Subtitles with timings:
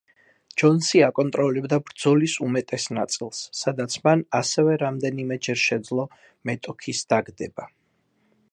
[0.59, 6.07] ჯონსი აკონტროლებდა ბრძოლის უმეტეს ნაწილს, სადაც მან ასევე რამდენიმეჯერ შეძლო
[6.51, 7.69] მეტოქის დაგდება.